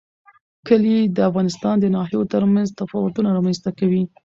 [0.67, 4.03] کلي د افغانستان د ناحیو ترمنځ تفاوتونه رامنځ ته کوي.